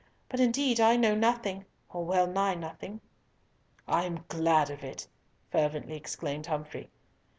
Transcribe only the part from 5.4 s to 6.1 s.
fervently